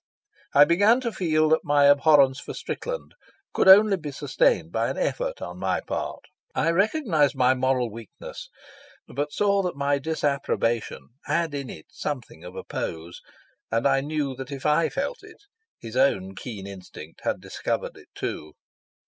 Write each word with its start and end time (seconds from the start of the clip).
I 0.55 0.65
began 0.65 0.99
to 1.01 1.11
feel 1.11 1.47
that 1.49 1.63
my 1.63 1.85
abhorrence 1.85 2.39
for 2.39 2.55
Strickland 2.55 3.13
could 3.53 3.67
only 3.67 3.97
be 3.97 4.11
sustained 4.11 4.71
by 4.71 4.89
an 4.89 4.97
effort 4.97 5.43
on 5.43 5.59
my 5.59 5.79
part. 5.79 6.21
I 6.55 6.71
recognised 6.71 7.35
my 7.35 7.53
moral 7.53 7.91
weakness, 7.91 8.49
but 9.07 9.31
saw 9.31 9.61
that 9.61 9.75
my 9.75 9.99
disapprobation 9.99 11.07
had 11.25 11.53
in 11.53 11.69
it 11.69 11.73
already 11.73 11.85
something 11.91 12.43
of 12.43 12.55
a 12.55 12.63
pose; 12.63 13.21
and 13.71 13.87
I 13.87 14.01
knew 14.01 14.33
that 14.37 14.51
if 14.51 14.65
I 14.65 14.89
felt 14.89 15.19
it, 15.21 15.43
his 15.79 15.95
own 15.95 16.33
keen 16.33 16.65
instinct 16.65 17.21
had 17.23 17.39
discovered 17.39 17.95
it, 17.95 18.09
too. 18.15 18.53